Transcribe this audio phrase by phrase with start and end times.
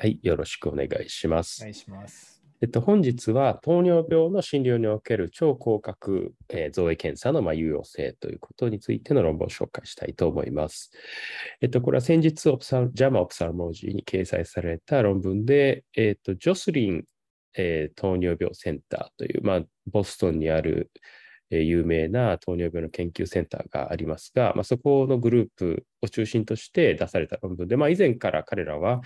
[0.00, 1.60] はい、よろしくお願いします。
[1.60, 2.42] お願いします。
[2.62, 10.90] えっと、本日は糖尿病の診療における超広角、えー、造影検査のまあ有用性ということについての論文を紹介したいと思います。
[11.60, 17.04] えっと、これは先日オプサ、ジャマ・オプサルモージーに掲載された論文で、えっと、ジョスリン、
[17.58, 19.62] えー、糖尿病センターという、まあ、
[19.92, 20.90] ボストンにある、
[21.50, 29.00] 有名な糖尿病の研究センターがありますが、まあ、そこのグループを中心として出された論文で、まあ、以前から彼らは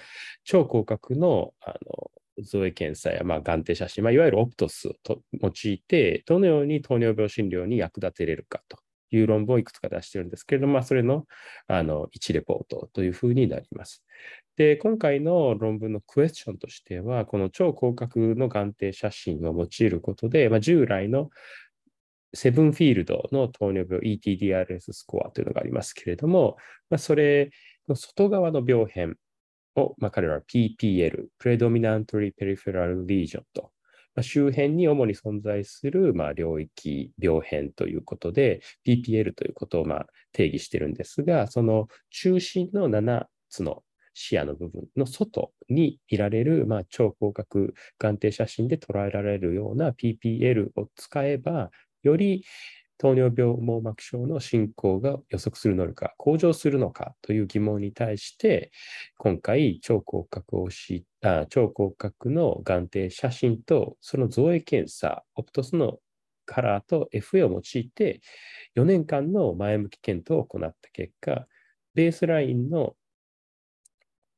[0.45, 2.11] 超広角のあの
[2.43, 4.95] 造影検査や、まあ、眼底写真、まあ、いわゆるオプトスを
[5.41, 8.79] 用いて、どのように糖尿病診療に役立てれるかと
[9.12, 11.27] いう論文をいくつか出しているんですけれども、まあ、それの
[11.69, 14.03] あの1レポートというふうになります。
[14.56, 21.31] で、今回の論文のクエスチョンとしては、この超広角の眼底写真を用いることで、まあ、従来の
[22.34, 26.56] セブンフィールドの糖尿病 ETDRS スコアというのがありますけれども、
[26.91, 27.50] まあ、それ
[27.89, 29.17] の外側の病変
[29.77, 33.70] を、まあ、彼らは PPL、Predominantly Peripheral Lesion と、
[34.14, 43.83] まあ、周辺に主に存在する、まあ、領域、病変ということで、PPL ということを、まあ、定義しているんですが、その中心の7つの
[44.14, 51.70] 視野の部分の外に見られる、まあ、超広角眼底写真で捉えられるような PPL を使えば、
[52.05, 52.44] より
[52.98, 58.70] 糖尿病網膜症の進行が予測する能力が向上するのかという疑問に対して、
[59.19, 65.98] 今回、超広角をしあ超広角の眼底写真と、その造影検査、オプトスの
[66.47, 68.20] カラーと FA を用いて、
[68.77, 71.47] 4年間の前向き検討を行った結果、
[71.94, 72.94] ベースラインの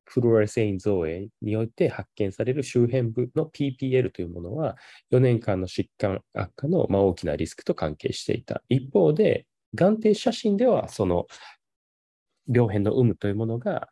[0.07, 4.77] フルオレセイン造影において発見される周辺部の PPL というものは、
[5.11, 8.63] 4年間の疾患悪化のま大きなリスクと関係していた。
[8.69, 11.27] 一方で、眼底写真では、その
[12.53, 13.89] 病変の有無というものが、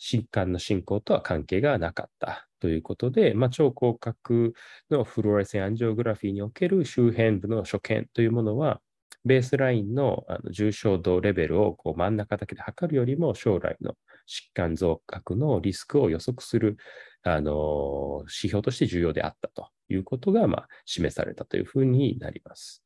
[0.00, 4.52] 疾患の進行とは関係がなかったということで、まあ、超広角
[4.90, 8.80] のフルオレセンアンジオグラフィーにおける周辺部の所見というものは、
[9.24, 13.94] ベースラインのあの重症度レベルをこう真ん中だけで測るよりも将来の
[14.30, 16.76] 疾患増加のリスクを予測する
[17.22, 22.82] あの指標として重要であったということが、まあ、示されたというふうになります。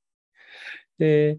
[0.98, 1.38] で、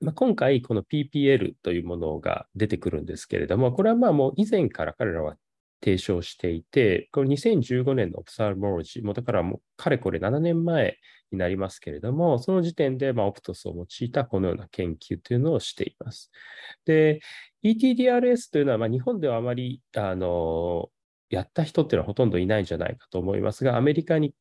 [0.00, 5.36] まあ、今回、この PPL というものが出てくるんですけれども、これはまあもう以前から彼らは
[5.82, 10.98] 提唱していて、これ2015年のオプサルモロジー、もだからもうかれこれ7年前
[11.32, 16.30] になりますけれども、その時点でまオプトスを用いたこのような研究というのをしています。
[16.84, 17.20] で、
[17.64, 20.90] ETDRS というのはま日本ではあまりあの
[21.28, 24.34] やった人っていうのはほとんどいないんじゃないかと思いますが、アメリカに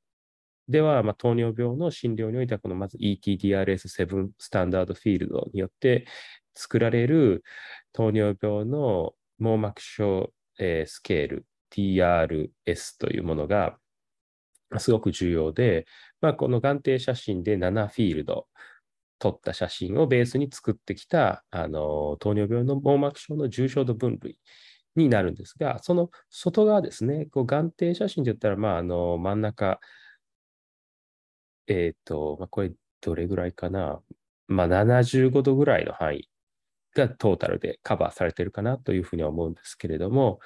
[0.68, 6.06] では、ま糖尿病の診療においては、このまず ETDRS7 スタンダードフィールドによって
[6.53, 7.44] 作られる
[7.91, 13.78] 糖尿病の網膜症えー、スケール TRS というものが
[14.78, 15.88] すごく重要で、
[16.22, 18.47] まあ、この眼底写真で7フィールド
[19.19, 24.38] 撮った写真をベースに作ってきたあの糖尿病の網膜症の重症度分類
[24.96, 29.80] になるんですが、その外側ですね、こう眼底写真で言ったら、まあ、あの真ん中、
[31.68, 32.72] えっ、ー、と、まあ、これ
[33.02, 34.02] どれぐらいかな、
[34.47, 36.30] まあ、75度ぐらいの範囲
[36.96, 40.40] がトータルでカバーされてるかなというふうに思うんですけれども、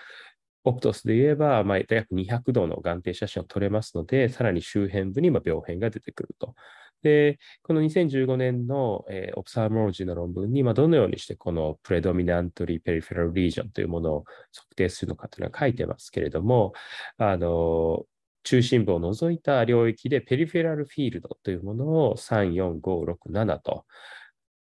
[0.66, 6.56] オプトスで言えば、まあ、約200度の眼底写真を撮れますので、さらに周辺部に病変が出てくると。
[7.04, 14.24] で、この2015年の、えー、オプサーモロジーの論文に、まあ、どのようにしてこのプレドミナントリーペリフェラルリージョンというものを
[14.56, 16.74] 測定するのかというのは書いてますけれども、
[17.18, 18.06] あの、
[18.44, 23.86] 中心部を除いた領域でペリフェラルフィールドというものを3、4、5、6、7と、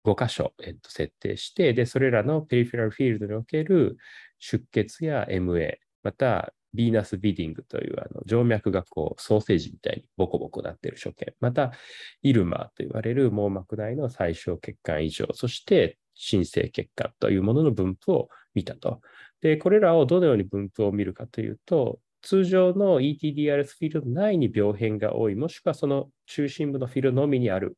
[0.05, 3.97] 5箇所、えっと、設定して、で、それらのペリフェラルフィールドにおける
[4.39, 11.71] 出血や MA、また、ビーナスビディングというあの静脈がこうソーセージみたいにボコボコなっている所見、また、
[12.21, 19.01] イルマーと言われる網膜内の最小血管異常、そして新生血管というものの分布を見たと。
[19.41, 27.77] で、これらをどのように分布を見るかというと、通常の ETDRS フィールド内に病変が多い、もしくはその中心部のフィールドのみにある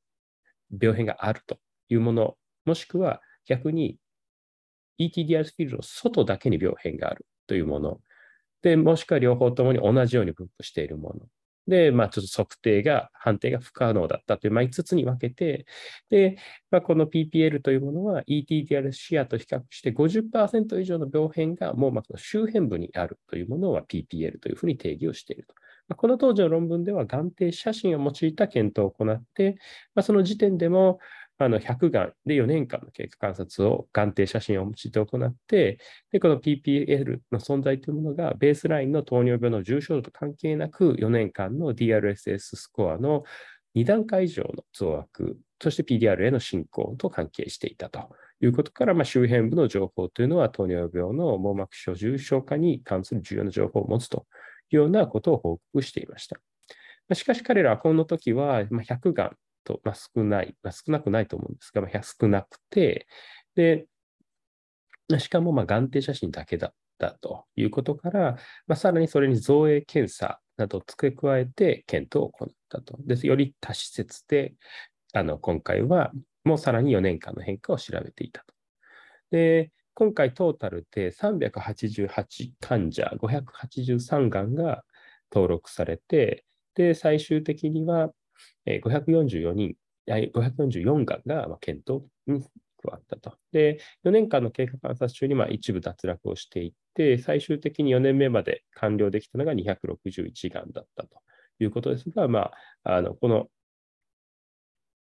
[0.79, 1.57] 病変があると
[1.89, 3.97] いうもの、もしくは逆に
[4.99, 7.99] ETDRS フィールドの外だけに病変があるというもの、
[8.61, 11.27] で、もしくは両方ともに同じように分布しているもの。
[11.67, 15.65] で、まあ、ちょっと測定が、判定が不可能だったという、まあ、5つに分けて、
[16.09, 16.37] で、
[16.69, 25.55] まあ、この PPL というものは ETDR 視野と比較して50%以上の病変が網膜の周辺部にあるというものは PPL というふうに定義をしていると。
[25.95, 29.57] この当時の論文では眼底写真を用いた検討を行って、
[29.93, 30.97] まあ、その時点でも
[31.37, 35.79] あの100がんで4年間の経過観察を眼底写真を用いて行って、
[36.11, 43.23] でこの PPL の存在というものがベースラインの糖尿病の重症度と関係なく4年間の DRSS スコアの
[43.75, 48.09] 2段階以上の増悪、そして PDR への進行と関係していたと
[48.39, 54.25] いうことから、まあ、周辺部の情報というのは糖尿病の網膜症重症化に関する重要な情報を持つと
[54.71, 56.39] いうようなことを報告していました。
[57.13, 63.07] しかし彼らはこの時は100がんと、まあ、少ない、まあ、少なくないと思うんですが、まあ、少なくて、
[63.55, 63.87] で、
[65.19, 72.97] しかもまあ眼底写真だけだったということから、まあ、さらにそれに造影検査などを付け加えて検討を行ったと。
[72.99, 73.27] で。
[73.27, 74.53] より多施設で、
[75.13, 76.11] あの今回は
[76.43, 78.53] もうさらに4年間の変化を調べていたと。
[79.31, 84.83] で、今回トータルで388患者、583がんが
[85.31, 86.45] 登録されて、
[86.75, 88.11] で、最終的には
[88.67, 89.75] 544人、
[90.07, 92.41] 544がんが検討に
[92.81, 93.37] 加わったと。
[93.51, 101.21] で、4年間の経過観察中にまあ一部脱落をしていって、最終的に4年目まで完了できたのが261がんだったと
[101.59, 102.51] いうことですが、ま
[102.83, 103.47] あ、あのこの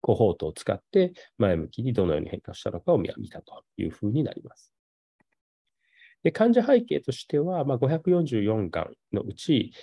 [0.02, 4.74] コホートを使って前向きにどのように変化したのかを見たというふうになります。
[6.24, 9.74] で患者背景としては、まあ、544がんのうち、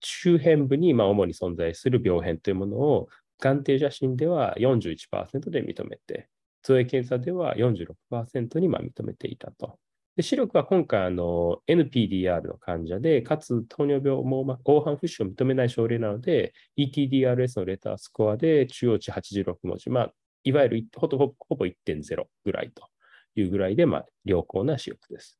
[0.00, 3.08] 周辺部にま主に存在する病変というものを
[3.40, 6.28] 眼底写真では41%で認めて、
[6.62, 9.78] 造影検査では46%にま認めていたと。
[10.16, 20.12] で視力は今回あの NPDR の患者で、かつ糖尿病網黄斑浮腫を認めない症例なので、ETDRS のレタースコアで中央値86文字、まあ、
[20.42, 22.88] いわゆるほぼほぼ1.0ぐらいと
[23.36, 25.38] いうぐらいで、まあ、良好な視力です。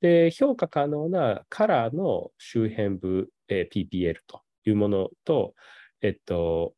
[0.00, 5.54] で、評価可能なカラーの周辺部、えー、PPL というものと、
[6.02, 6.74] えっと、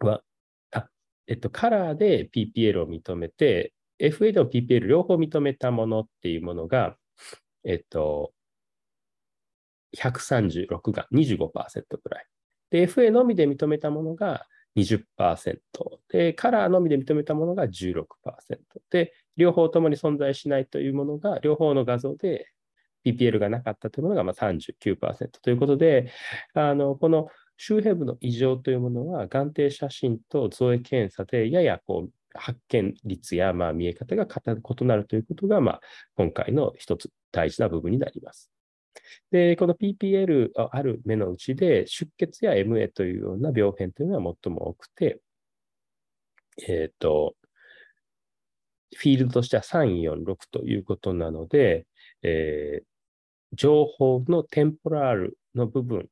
[0.00, 0.22] は、
[0.72, 0.88] あ、
[1.26, 6.96] えっと、カラーで PPL を認めて、FA と PPL 両方認めたものっていうものが、
[7.64, 8.32] えっと、
[9.96, 11.48] 136が25%
[12.02, 12.26] ぐらい。
[12.70, 14.46] で、FA のみで認めたものが
[14.76, 15.04] 20%。
[16.08, 18.06] で、カラーのみで認めたものが16%。
[18.90, 22.46] で、両方ともに存在しないというものが、両方の画像で
[23.06, 26.12] PPL がなかったというものがまあ39%ということで、
[26.52, 35.80] あのこの周辺部の異常というものは、眼底写真と造影検査でややこう発見率やまあ見え方が異なるということが、ま、
[36.16, 38.52] 今回の一つ大事な部分になります。
[39.30, 45.20] で、この PPL ある目のうちで出血や MA というような病変というのは最も多くて、
[46.68, 47.36] えっ、ー、と、
[48.96, 51.86] フィールドとしては346ということなので、
[52.22, 52.84] えー、
[53.54, 56.08] 情報のテンポラールの部分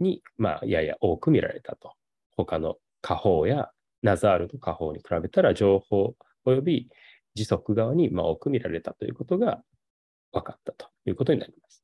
[0.00, 1.94] に、まあ、やや多く見られたと。
[2.36, 3.70] 他の下方や
[4.02, 6.16] ナザールの下方に比べたら情報
[6.46, 6.88] 及び
[7.34, 9.62] 時速側にま多く見られたということが
[10.32, 11.82] 分かったということになります。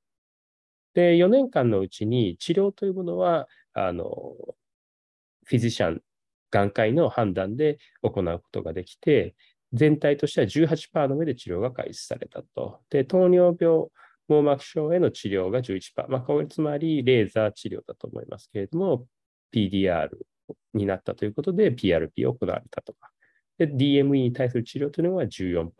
[0.95, 4.07] で、4年間のうちに治療というものは、あの、
[5.45, 6.03] フィジシャン、
[6.51, 9.35] 眼科医の判断で行うことができて、
[9.73, 12.81] 全体としては18%の上で治療が開始されたと。
[12.91, 13.87] で、糖尿病、
[14.29, 16.09] 網膜症への治療が11%。
[16.09, 19.07] まあ、これつまりレーザー治療だと思いますけれども、
[19.53, 20.09] PDR
[20.75, 23.11] になったということで PRP を行われたとか。
[23.59, 25.71] で、DME に対する治療というのは14%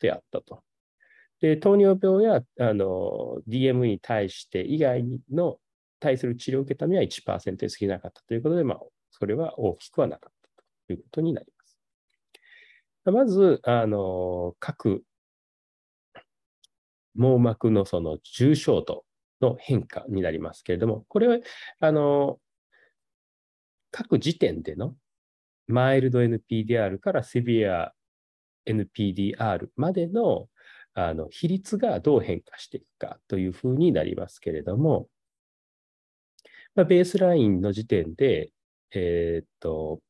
[0.00, 0.62] であったと。
[1.40, 5.58] で、糖尿病やあの DME に対して以外の
[6.00, 11.53] 対する治療を受けたのは1%で過ぎなかったということで、まあ、それは大きくはなかったということになります。
[13.12, 15.04] まず、あの、各
[17.14, 19.04] 網膜のその重症度
[19.40, 21.38] の変化になりますけれども、これは、
[21.80, 22.38] あの、
[23.90, 24.96] 各時点での
[25.66, 27.92] マイルド NPDR からセビア
[28.66, 30.48] NPDR までの
[30.96, 35.08] あの比率がどう変化していくかというふうになりますけれども、
[36.76, 38.50] まあ、ベースラインの時点で、
[38.92, 40.00] えー、っと、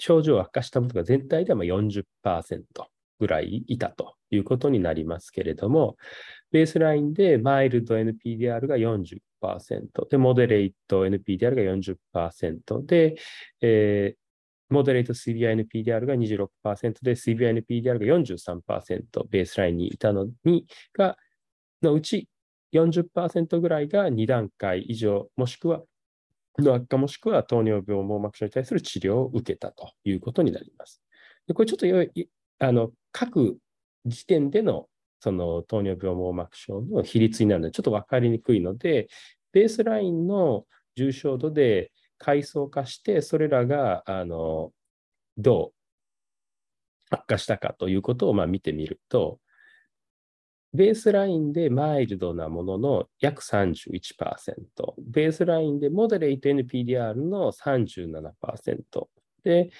[0.00, 2.04] 症状悪化したものが全体では40%
[3.20, 5.96] ぐらいいたということになりますけれども、
[6.50, 13.16] ベースラインでマイルド NPDR が40%、で、モデレイト NPDR が40%で、
[13.60, 16.48] えー、モデレート CBINPDR が26%
[17.02, 20.66] で、CBINPDR が43%ベースラインにいたのに、
[20.96, 21.16] が、
[21.82, 22.28] のうち
[22.72, 25.82] 40%ぐらいが2段階以上、もしくは
[26.58, 31.02] の悪化もしくは糖尿病網膜症に対する治療を受けたということになります。
[31.46, 31.86] でこれちょっと
[32.58, 33.58] あの各
[34.04, 34.86] 時点での
[35.20, 39.08] その糖尿病網膜症の比率になるので、ちょっと分かりにくいので、
[39.52, 40.64] ベースラインの
[40.96, 44.72] 重症度で階層化して、それらがあの
[45.36, 45.72] ど
[47.10, 49.38] う悪化したかということをまあ見てみると、
[50.72, 53.82] ベースラインでマイルドなものの約31%、
[54.98, 58.32] ベースラインでモデレート NPDR の37%、
[59.42, 59.70] で、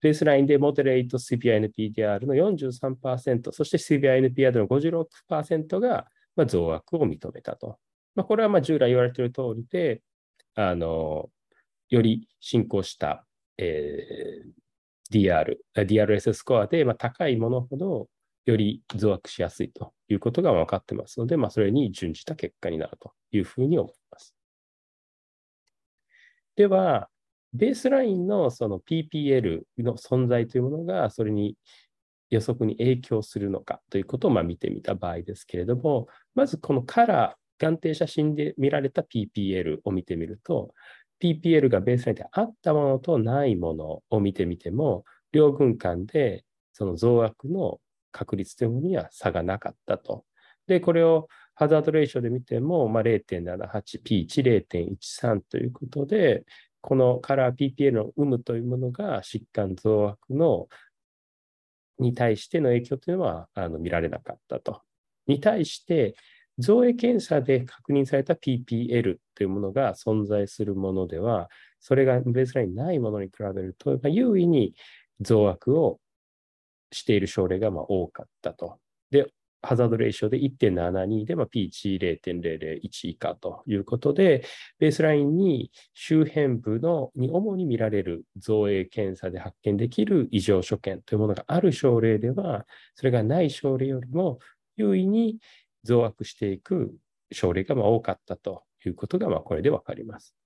[0.00, 6.06] ベースラインでモデレート CPINPDR の43%、そして CPINPDR の56%が
[6.36, 7.78] まあ増悪を認めたと。
[8.14, 10.00] まあ、これはまあ従来言われている通りで、
[10.54, 11.28] あの
[11.90, 13.26] より進行した、
[13.58, 18.08] えー、DR、DRS スコアでまあ高いものほど
[18.46, 24.34] より増悪しやすいということが分かってますので、まあ、それに準じた結果になるというふうに思います。
[26.56, 27.08] では、
[27.52, 31.56] ベースラインのその PPL の存在というものが、それに
[32.30, 40.72] 予測に影響するのかということをま見てみた場合ですけれども、まずこのカラー、眼底写真で見られた PPL を見てみると、
[41.22, 47.80] PPL がベースラインであったものとないものを見てみても、両軍間でその増悪の
[48.12, 50.24] 確率というものには差がなかったと。
[50.66, 56.44] で、これをハザードレーションで見ても、まあ、0.78、P1、0.13ということで、
[56.80, 60.68] このカラー PPL の有無というものが疾患増悪の
[61.98, 64.80] に対しての影響というのはあの見られなかったと。
[65.26, 66.14] に対して、
[66.58, 71.48] 造影検査で確認された PPL というものが存在するものでは、
[71.80, 74.74] それがベースラインないものに比べると、優位に
[75.20, 76.00] 増悪を
[76.92, 78.78] している症例がま多かったと。
[79.10, 79.26] で、
[79.62, 84.44] ハザードレーションで1.72で、ま P1.001 以下ということで、
[84.78, 94.38] ベースラインに周辺部のに主に見られる造影検査で発見できる異常所見というものがある症例では、それがない症例よりも
[94.76, 95.38] 優位に
[95.84, 96.96] 増悪していく
[97.32, 100.39] 症例がま多かったということがまこれでわかります。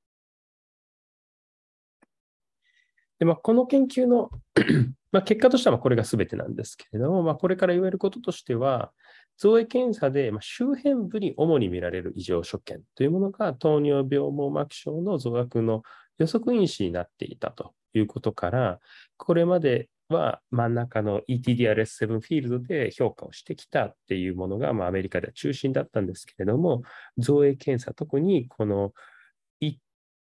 [3.18, 4.30] でまあ、この研究の
[5.12, 8.90] まあ、結果としてはこれが全てなんですけれども、まあ、これから言えることとしては、
[9.36, 15.82] 造影検査で周辺部に主に見られる異常所見というものが糖尿病網膜症の増悪の
[16.18, 18.80] 予測因子になっていたということから、
[19.16, 26.82] これまでは真ん中の ETDRS7 フィールドで評価をしてきたっていうものが、まあ、アメリカでは中心だったんですけれども、
[27.18, 28.92] 造影検査、特にこの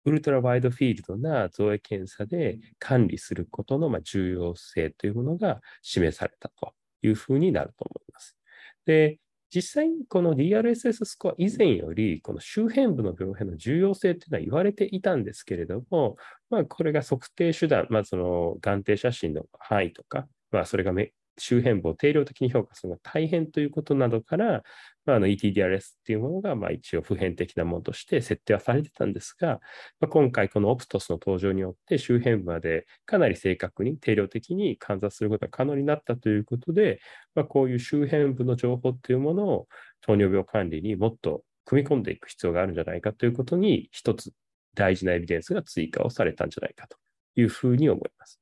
[0.04, 8.36] ウルトラワイドフィールドな造影検査で管理することの重要性というものが示されたというふうになると思います。
[8.84, 9.18] で、
[9.54, 16.16] 実際にこの DRSS スコア以前より、この周辺部の病変の重要性というのは言われていたんですけれども、
[16.48, 20.92] まあ、これが測定手段、まあ、その眼底写真の範囲とか、まあ、それが
[21.38, 24.62] 周辺部を定量的に評価するのが大変ということなどから、
[25.06, 29.60] まあ、あの ETDRS っていうものがまあ一応普遍的なものとして設定はされてたんですが、
[30.00, 37.00] まあ、今回このオプトスの登場によって周辺部までかなり正確に定量的に観察することが可能になったということで、
[37.34, 39.68] まあ、こういう周辺部の情報っていうものを
[40.02, 44.32] 糖尿病管理にもっと組み込んでいく必要があるんじゃないかということに一つ
[44.74, 46.96] 大事なエビデンスが追加をされたんじゃないかと
[47.36, 48.41] いうふうに思います。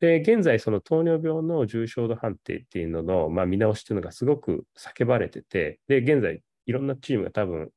[0.00, 7.70] で、現在、その糖尿病の重症度判定っていうのの、まあ、見直しっていうのがすごく叫ばれてて、で、現在、いろんなチームが多分、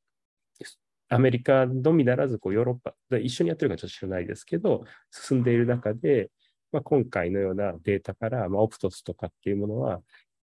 [1.09, 6.31] アメリカのみならずこうヨーロッパ、一緒にやってるかちょっと知らないですけど、進んでいる中で、
[6.71, 10.01] まあ、今回のようなデータから、まあ、オプトスとかっていうものは、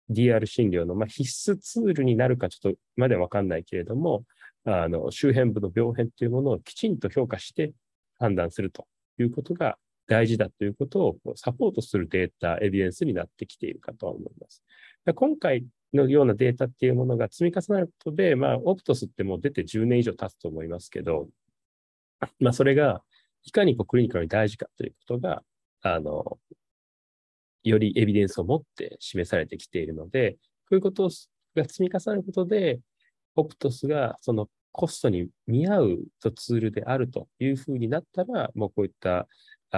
[0.09, 4.23] DR 診療のまあ必須ツールになるかちょっとまではわかんないけれども、
[4.65, 7.73] あの周辺部の病変というものをきちんと評価して
[8.19, 8.87] 判断すると
[9.19, 9.77] いうことが
[10.07, 14.63] 大事だということをサポートするデータ、エビデンスになってきているかと思います。
[15.15, 21.27] 今回のようなデータっていうものが積み重なることで、まあ、オプトスってもう出て10年以上経つと思いますけど、
[22.39, 23.01] まあ、それが
[23.43, 25.43] いかにこうクリニカルに大事かということが、
[25.81, 26.39] あの、
[27.63, 30.37] よりエビデンスを持って示されてきているので、こ
[30.71, 31.09] ういうこと
[31.55, 32.79] が積み重なることで、
[33.35, 35.99] オプトスがそのコストに見合う
[36.35, 39.27] ツールであるというふうになったら、もうこういった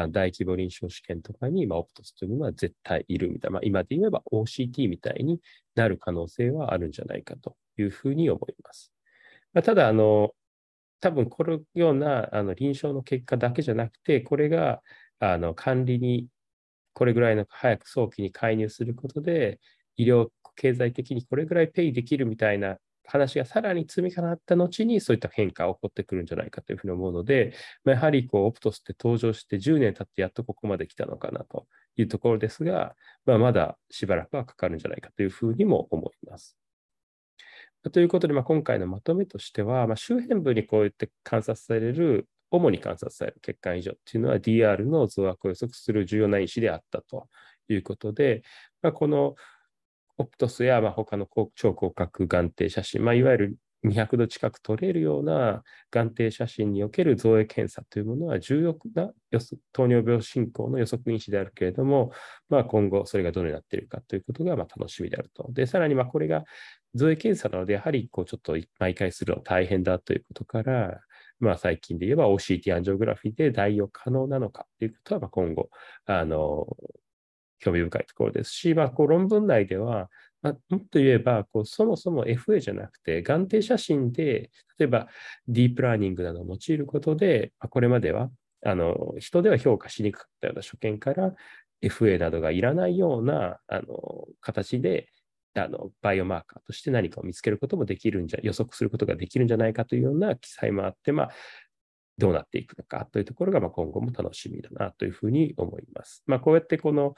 [0.04, 5.40] あ大規模臨床試験とかに、まあ、オプトスというのは絶対いるみたいな、まあ、今で言えば OCT みたいに
[5.76, 8.92] なる可能性はあるんじゃないかというふうに思います。
[9.54, 10.32] まあ、ただ、あの、
[11.00, 14.82] 多分このようなあの臨床の結果だけじゃなくて、これが
[15.20, 16.28] あの管理に
[16.94, 19.60] これぐらいの早く早期に介入することで、
[19.96, 22.78] 医療経済的にこれぐらいペイできるみたいな
[23.08, 27.54] 話がさらに積み重なった後にそういった変化が起こってくるんじゃないかというふうに思うので、
[27.86, 32.96] まあ、やはりこうオプトスって登場して10年経ってやっとここまで来たのかなというところですが、
[33.26, 36.58] まあ、まだしばらくはかかるんじゃないかというふうにも思います。
[37.92, 47.28] ということで、まあ、今回のまとめとしては、まあ、周辺部にこうやって観察される主に観察される血管異常っていうのは DR の増悪を予測する重要な因子であったと
[47.70, 48.44] いうことで、
[48.82, 49.36] まあ、この
[50.18, 59.12] オプトスやまあ他の超広角眼底写真、まあ、いわゆる200度近く取れるような眼底写真における造影検査というものは重要な
[59.72, 62.12] 糖尿病進行の予測因子であるけれども、
[62.50, 65.48] まあ、今後それがどのようになっているかということがま楽しみであると。
[65.54, 66.44] で、さらにまこれが
[66.96, 71.00] 造影検査なので、やはりこうちょっと毎回するの大変だということから、
[71.40, 75.70] まあ、最近で言えば OCT アンジオグラフィーで代用可能なのかということは、ま、今後、
[76.06, 76.66] あの、
[77.60, 80.10] 興味深いところですし、まあ、こう論文内では、
[80.42, 85.08] まあ、もっと言えばこう、そもそも FA じゃなくて、眼底写真で、例えば
[85.48, 88.30] ディープラーニングなどを用いることで、まあ、これまでは
[88.66, 91.34] あの人では評価しにくかったような所見から、
[91.82, 95.10] FA などがいらないようなあの形で
[95.54, 101.30] あのバイオマーカーとして何かを見つけることもできるんじゃ、予測することができるんじゃないかというような記載もあって、まあ、
[102.18, 106.24] どうなっていくのかというところが、まあ、今後も楽しみだなというふうに思います。
[106.26, 107.16] まあ、こうやってこの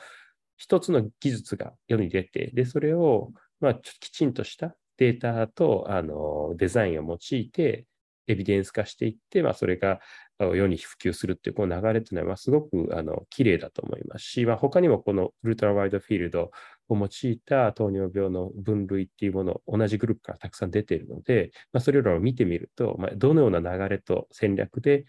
[0.60, 7.86] 一つの技術が世に出て、で、それを、まあ、きちんとしたデータとあのデザインを用いて、
[8.28, 10.00] エビデンス化していって、まあ、それが
[10.40, 16.52] 世に普及するっていうこの流れというのは、すごくあの綺麗だと思いますし、まあ、他にもこのウルトラワイドフィールド
[16.90, 25.06] を用いた糖尿病の分類っていうもの、同じグループからたくさん出ているので、まあ、それらを見てみると、まあ、どのような流れと戦略で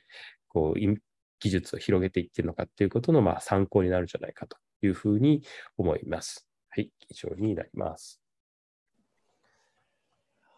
[0.49, 0.81] こう
[1.41, 4.57] 技術を広げていってるのかっていうことのまあ参考になるんじゃないかと。
[4.83, 5.43] いうふうに
[5.77, 6.47] 思います。
[6.69, 8.21] はい、以上になります。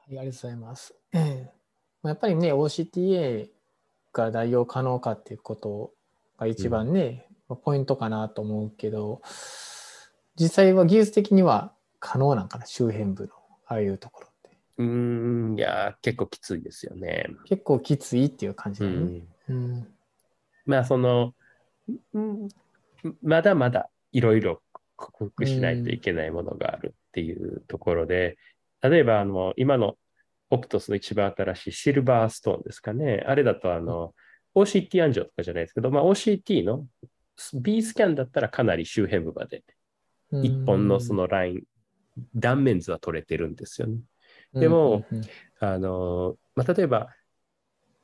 [0.06, 0.94] はい、ありがとうございます。
[1.12, 1.62] えー
[2.04, 3.48] やっぱりね OCTA
[4.12, 5.92] が代用可能かっていうこと
[6.36, 9.22] が一番ね、うん、ポイントかなと思うけど
[10.38, 13.30] 実際は技術的には可能なんかな周辺部の
[13.66, 19.88] ああいうところってうんいや結構きついですよね結構きついっていう感じだね、うん、うん、
[20.66, 21.34] まあその、
[22.14, 22.48] うん、
[23.22, 24.62] まだまだいろいろ
[24.96, 28.38] 克服しないといけないものがあるっていうところで、
[28.82, 29.96] 例えばあの今の
[30.50, 33.24] オプトスの一番新しいシルバーストーンですかね。
[33.26, 34.14] あれだとあの、
[34.54, 36.86] OCT アンジョとかじゃないですけど、まあ、OCT の
[37.54, 39.64] B スキャンだったらかなり周辺部まで
[40.42, 41.62] 一本のそのライン、
[42.34, 43.98] 断面図は取れてるんですよね。
[44.52, 45.04] でも、
[45.58, 47.08] あの、まあ、例えば、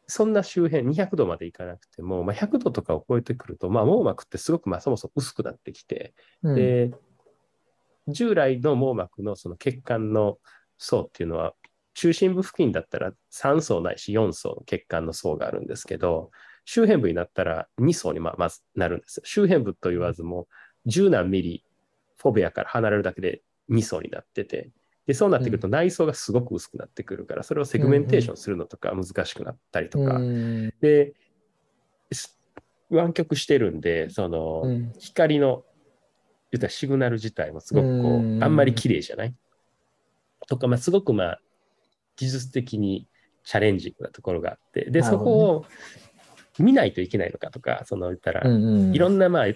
[0.09, 6.91] そんな周辺200度までいかなくても、まあ、100度とかを超えてくると、まあ、網膜ってすごくまあそもそも薄くなってきて、うん、で、
[8.09, 10.39] 従来の網膜のその血管の
[10.79, 11.55] 層っていうのは
[11.93, 16.31] 中心部付近だったら3層ないし4層の血管の層があるんですけど、
[16.65, 19.23] 周辺部になったら2層にままずなるんですよ。
[19.27, 20.49] 周辺部と言わずも、
[20.87, 21.65] 10何ミリ
[22.17, 24.71] フォベアから離れるだけで2層になってて、
[25.09, 30.21] でそうなってくると内装がすごく薄くなってくるから、それをセグメンテーションするのとか難しくなったりとか、
[30.83, 31.15] で、
[32.91, 34.65] 湾曲してるんで、その、
[34.99, 35.65] 光の、
[36.53, 39.35] 言ったらシグナル自体もすごくこう、あんまり綺麗じゃない？
[40.47, 41.41] とか、まあ、すごくまあ、
[42.17, 43.09] 技術的に
[43.45, 45.65] チャレンジングなところがあって、で、そこを
[46.59, 49.47] 見ないといけないのかとか、その言ったら、いろんな、まあ、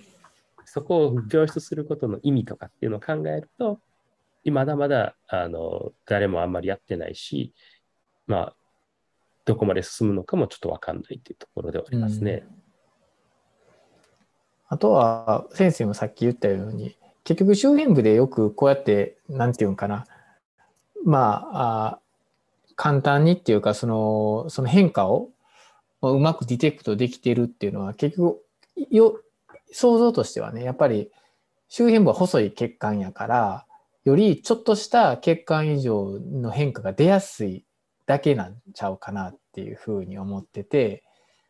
[0.64, 3.80] そこを描出することの意味とかっていうのを考えると、
[4.50, 7.52] まだまだあの誰もあんまりやってないし、
[8.26, 8.54] まあ、
[9.44, 12.44] どこまで進むのかもちょっと分かんないっていうところではありますね。
[12.44, 12.56] うん、
[14.68, 20.06] あとは、先生もさっき言ったように、結局周辺部でよくこうやって、なんていうのかな、
[21.04, 21.98] まあ、
[22.76, 25.30] 簡単にっていうかそのその変化を
[26.02, 28.42] うまくディテクトできてるっていうのは結局
[28.90, 29.20] よ
[29.70, 31.10] 想像としてはねやっぱり
[31.68, 33.66] 周辺部は細い血管やから
[34.04, 37.64] よりちょっとした血管異常の変化が出やすい
[38.06, 41.04] だけなんちゃうかなっていうふうに思ってて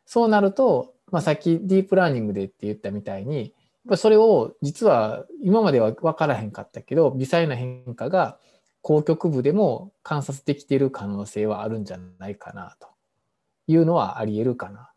[0.07, 3.55] そうなると、まあ、さっきディープラーニングでって言ったみたいに
[3.97, 8.39] それを実は今までは分からへんかったけど微細な変化が
[8.83, 12.89] 高局部でも観察できている可能性はあるんじゃないかなと
[13.69, 14.91] いうのはあり得るかな。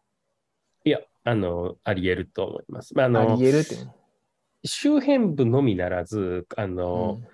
[0.84, 2.96] いや、あの、あり得ると思います。
[2.96, 3.76] まあ、あのあり得るって。
[4.64, 7.28] 周辺部のみならず、あの、うん、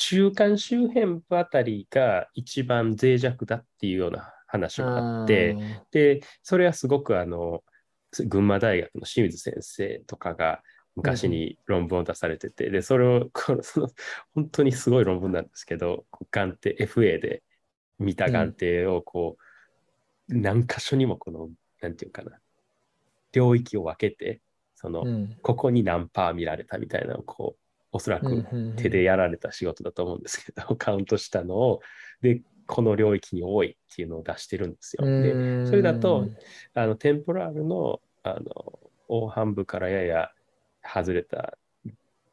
[0.00, 5.56] 中間周辺部あたりが一番脆弱だっていうような話があって、
[5.90, 7.62] で、それはすごくあの、
[8.26, 10.62] 群馬大学の清水先生とかが、
[10.96, 13.88] 昔に論文を出されてて、で、それを、このその
[14.34, 17.42] 本当にすごい論文なんですけど、眼底、FA で
[17.98, 19.36] 見た眼底をこ
[20.28, 21.50] う、うん、何箇所にもこの、
[21.82, 22.38] なんていうかな、
[23.32, 24.40] 領域を分けて、
[24.74, 27.59] その、うん、ここに何パー見られたみたいなのをこう、
[27.92, 31.80] おそらく手でやられた仕事だと思うんですけど、 カウントしたのを、
[32.22, 35.04] で、この領域に多いっていうのを出してるんですよ。
[35.04, 36.28] で、それだと、
[36.74, 40.30] あのテンポラールのあの大半部からやや
[40.84, 41.58] 外れた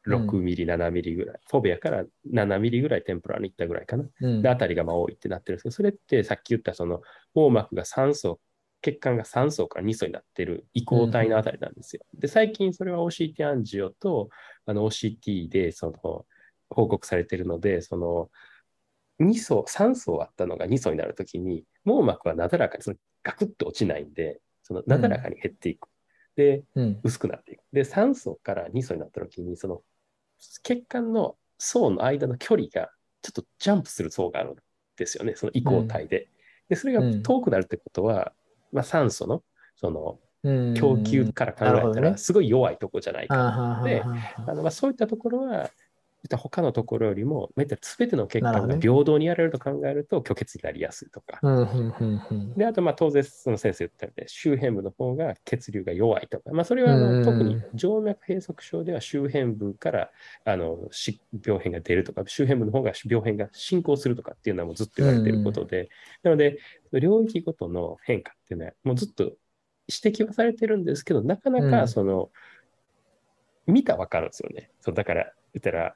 [0.07, 4.05] 6ミリ、7ミリぐらい、フォベアから7ミリぐらいテンポラーに行ったぐらいかな。
[4.21, 7.01] うんで、あたりがまあ多いってなってるんですけど、それってさっき言ったその
[7.33, 8.39] 網膜が3層、
[8.81, 12.03] 血管が3層から2層になってる移行体のあたりなんですよ。
[12.13, 14.29] で、最近それは OCT アンジオと
[14.65, 16.25] あの OCT でその
[16.69, 18.29] 報告されてるので、その
[19.19, 25.87] 2層、3層あったのが2層になるときに、網膜はなだらかにそのガクッと落ちないんで、そのなだらかに減っていく。
[26.35, 27.63] で、うん薄くなっていく。
[27.73, 29.81] で、3層から2層になったときに、その
[30.63, 32.91] 血管の層の間の距離が
[33.23, 34.55] ちょっとジャンプする層があるん
[34.97, 36.29] ですよね、その移行体で。
[36.69, 38.33] で、それがうん遠くなるってことは、
[38.71, 39.43] まあ、酸素の
[39.75, 43.35] そのうん供給から考えたらすごい弱いとこじゃないか。
[43.35, 44.03] あーはーはーで
[44.51, 45.69] あのまあそういったところは、
[46.37, 51.39] 他のところよりも、まあ、すべての血管が平等にやられると考えると、虚血になりやすいとか。
[51.41, 52.53] ーうんうんうんうん。
[52.55, 60.11] で、あと、まあ、当然、その先生言ったように、周辺部の方が血流が弱いとか、まあ、それはあのうん特に静脈閉塞症では周辺部から
[60.43, 65.89] あのし病変が出るとか、周辺部の方が病変が進行するとかっていうのはもうずっと言われていることで、
[66.23, 66.57] なので、
[66.91, 69.35] 領域ごとの変化っていうのは、もうずっと
[69.87, 71.71] 指摘はされてるんですけど、なかなうん。
[71.71, 72.29] かその、
[73.65, 74.71] 見たらわかるんですよね。
[74.81, 75.95] そうだから、言ったら、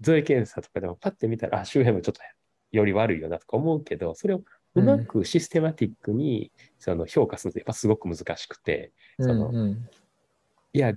[0.00, 2.20] 造影検査とかでもパッて見たら、あ、周辺部ちょっと
[2.72, 4.42] より悪いよなとか思うけど、それを
[4.74, 9.56] うまくシステマティックにその評価するとやっぱすごく難しくて、そのうん。
[9.56, 9.88] うん
[10.72, 10.94] いや、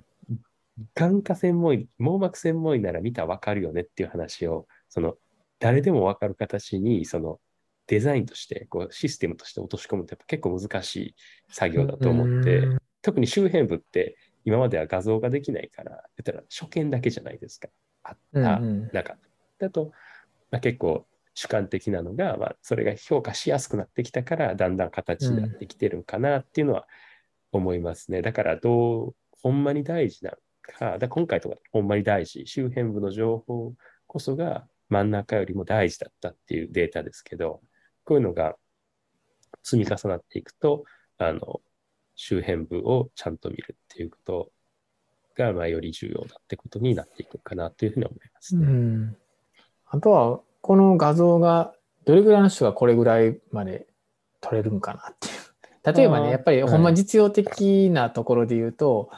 [0.94, 5.16] 眼科専門医、網膜専門医なら見たらわかるよねっていう話を、その
[5.58, 7.40] 誰でもわかる形に、その
[7.86, 11.14] デザインとして、こうシステムとして落とし込むってやっぱ結構難しい
[11.50, 12.78] 作業だと思って、うん。
[13.02, 17.68] 特に周辺部って今までは画像ができないから、言ったら初見だけじゃないですか。
[18.04, 19.18] あった、うんうんなかっ
[19.58, 19.66] た。
[19.66, 19.92] だと、
[20.50, 26.86] まあ、結構主観的なのが、まあ、それが評価しやすくなってきたから、だんだん形になってきてるんかなっていうのは
[27.52, 28.22] 思いますね。
[28.22, 33.74] だから、どう、ほんまに大事なのか、だ今回とかほんまに大事、周辺部の情報
[34.06, 37.60] こそが真ん中よりも大事だったっていうデータですけど、
[38.04, 38.56] こういうのが
[39.62, 40.84] 積み重なっていくと、
[41.18, 41.60] あの、
[42.14, 44.52] 周辺部をちゃんと見るっていうこと
[45.34, 48.66] が、まあ、より重要だってことになっていくかなというふうに思いますうね。
[48.66, 49.16] ん
[49.86, 53.86] あとは、この画像がどれぐらいの人がこれぐらいまで
[54.40, 55.34] 撮れるんかなっていう。
[55.96, 59.10] 例えばね、やっぱりはいほんま実用的なところで言うと、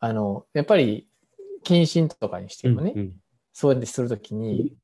[0.00, 1.08] あの、やっぱり
[1.62, 3.20] 検診とかにしてもね、うんうん
[3.58, 4.74] そうやってするときに、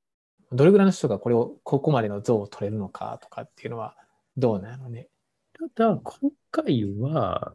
[0.50, 3.96] どれぐらいの人がこれを、ここまでの像を撮れるのかとかっていうのは
[4.38, 5.08] どうなのね？
[5.76, 7.52] ただ、今回は、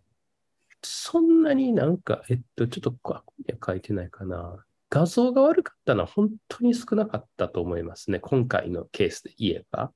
[0.83, 4.63] そんなになんか、えっと、ちょっと、ここには書いてないかな。
[4.89, 8.19] 画像が悪かったのは本当に少なかったと思いますね。
[8.19, 9.91] 今回のケースで言えば。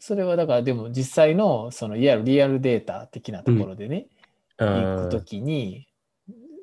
[0.00, 4.08] それはだからでも実際のそのいわゆるリアルデータ的なところでね、
[4.58, 5.86] 行くときに、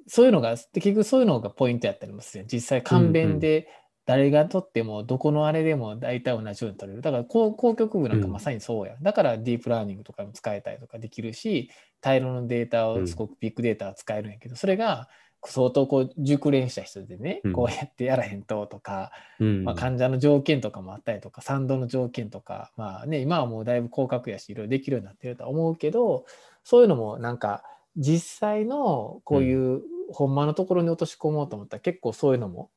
[0.07, 3.69] そういうのが、結局そういうのがポイントやったりもする実際簡便で
[4.05, 7.01] 誰が撮ってもどこのあれでも大体同じように撮れる。
[7.01, 8.95] だから公公局部なんかまさにそうや。
[9.01, 11.69] だからディープラーニングとかも使えたりとかできるし、
[12.01, 15.07] 大量のデータをすごくビッグデータは使えるんやけど、それが
[15.45, 17.53] 相当こう熟練した人でね、うん。
[17.53, 19.63] こうやってやらへんととか、うん。
[19.63, 26.25] まあ、患者の条件とかもあったりとか、賛同の条件とか、まあね、今はもうだいぶ広角やし、いろいろできるようになってるとは思うけど、
[26.63, 27.63] そういうのもなんか、
[27.97, 29.81] 実際のこういう、
[30.13, 32.69] ほんまのところに落とし込もうと思ったら、結構そういうのも、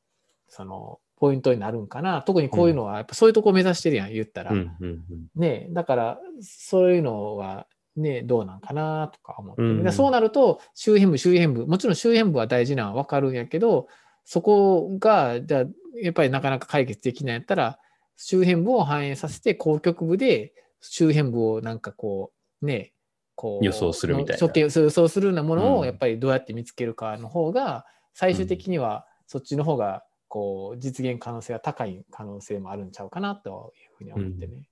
[0.47, 2.21] その、ポイントになるんかな。
[2.21, 4.51] 特にこういうのは、やっぱそういうとこを目指してるやん、言ったら。
[4.51, 5.01] うんうんうん。
[5.35, 9.61] ねだから、そういうのは、ね、どうなんかなとか思って。
[9.63, 9.83] る、うん。
[9.83, 13.87] でそうなると、周辺部、周辺部、もちろん周辺部は大事なのは分かるんやけど、
[14.23, 15.63] そこが、じゃあ、
[15.99, 17.79] やっぱりなかなか解決できないんやったら、
[18.17, 22.93] 周辺部を反映させて、公局部で周辺部をなんかこう、ね、
[23.33, 24.51] こう、予想するみたいな。
[24.53, 25.77] 予想するようなものうん。
[25.79, 34.69] をやっぱりどうやって見つけるかの方が、最終的にはそっちの方が、こう、実現可能性が高い可能性もあるんちゃうかなというふうに思ってね。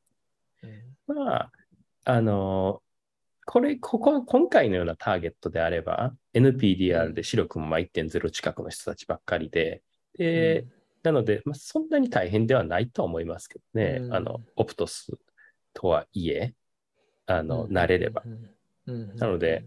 [1.08, 1.16] うん。
[1.16, 1.52] まあ、
[2.06, 2.82] あの、
[3.46, 9.84] これ、ここ、今回のようなターゲットであれば、NPDR で視力もまあ1.0近くの人たちばっかりで、
[10.18, 10.66] で、
[11.04, 14.14] なので、まあ、そんなに大変ではないとは思いますけどね、うん。
[14.14, 15.12] あの、オプトス
[15.74, 16.54] とはいえ、
[17.26, 18.24] あの、慣れれば。。
[18.26, 18.50] うん。
[18.86, 19.16] うん。
[19.16, 19.66] なので、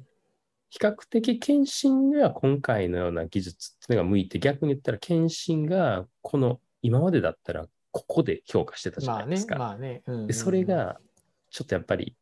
[0.70, 9.56] 比較的検診には今回のような技術っていうのが向いて、逆に言ったら検診がこの今までだったらここで評価してたじゃないです、か。
[9.56, 10.02] まあね。
[10.06, 11.00] うんうんでそれ、が
[11.50, 12.16] ちょっとやっぱり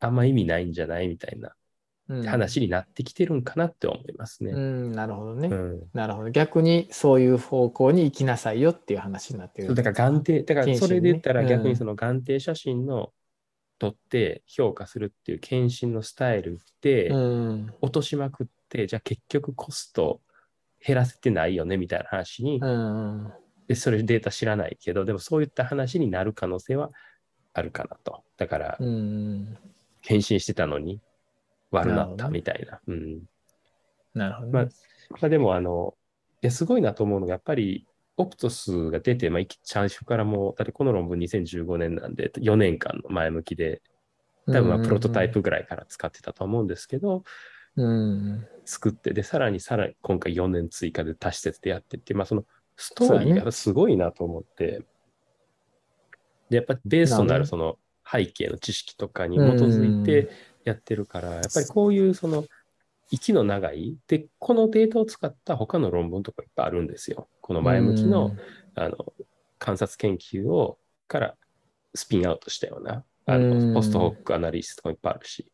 [0.00, 1.54] あんま意味ないんじゃないみたいな
[2.08, 4.50] うん話になってきてるんかなって思いますね。
[4.52, 5.48] うん、なるほどね。
[5.48, 6.30] うんなるほど。
[6.30, 9.74] 逆にそういう方向に行きなさいよっていう話になってる。
[9.74, 13.12] だから眼底、だからそれで言ったらうん逆にその眼底写真の
[13.80, 17.74] 取って評価するっていう検診のスタイルでうん。
[17.80, 20.20] 落としまくって、じゃあ結局コスト
[20.86, 23.32] 減らせてないよねみたいな話に、うん。
[23.66, 26.90] でそれデータ知らないけど、でもそういった話になる可能性は
[27.54, 28.22] あるかなと。
[28.36, 29.56] だから、うん。
[30.02, 31.00] 検診してたのに
[31.70, 32.80] 悪なったなるほどねみたいな。
[32.86, 33.22] うん
[34.14, 34.52] なるほどね。
[34.52, 34.64] まあ
[35.10, 35.94] まあ、でも、あの、
[36.42, 37.86] いや、すごいなと思うのが、やっぱり、
[38.20, 43.82] オプトスが出て、まあ、いき最初からもう、だってこの論文2015年なんで、4年間の前向きで、
[44.46, 47.24] 多分まあプロトタイプぐらいから使ってたと思うんですけど、
[47.76, 48.46] うん。
[48.64, 52.44] 作って、で、さらにさらに今回4年追加で足し説でやってって、まあ、その
[52.76, 54.82] ストーリーがすごいなと思って、
[56.50, 57.78] で、やっぱりベースとなるその
[58.10, 60.30] 背景の知識とかに基づいて
[60.64, 62.44] やってるから、やっぱりこういうその
[63.10, 67.28] 息の長い、で、このデータを使った他の論文とかいっぱいあるんですよ。
[67.40, 68.36] この前向きの、
[68.74, 69.12] あの
[69.58, 71.36] 観察研究をから
[71.94, 75.52] スピンアウトしたようなあうんのポストホックアナリシスとかもいっぱいあるし。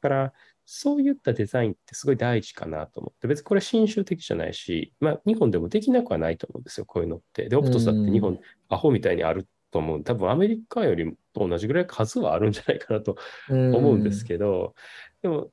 [0.00, 0.32] だから、
[0.64, 7.48] そういったデザインってすごい大事かなと思って、別にこれ新種的じゃないし、まあ日本でもできなくはないと思うんですよ、こういうのって。
[7.48, 10.04] で、オプトスだって日本、アホみたいにあると思う。
[10.04, 13.16] 多分アメリカよりと同じぐらい数はあるんじゃないかなと
[13.48, 14.74] 思うんですけど、
[15.22, 15.50] でも、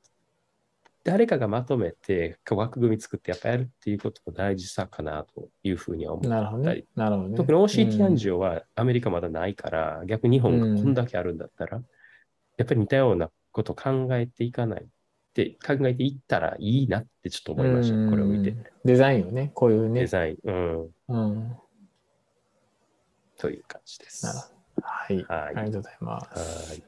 [1.06, 6.28] 誰かがまとめて枠組み作ってやっぱやるっていうことの大事さかなというふうには思う。
[6.28, 6.84] なるほどね。
[6.96, 7.36] なるほどね。
[7.36, 11.80] 特に OCT アンジオはアメリカまだないから、逆に日本がこんだけあるんだったら、
[12.56, 14.86] やっぱり似たようなことを考えていかないっ
[15.32, 18.56] て、考えていったらいいなってちょっと思いました、うんこれを見て。
[18.84, 20.00] デザインをね、こういうね。
[20.00, 21.56] デザイン、うん、うん。
[23.38, 24.26] という感じです。
[24.82, 25.22] はい。
[25.22, 26.70] はいありがとうございます。
[26.72, 26.82] はい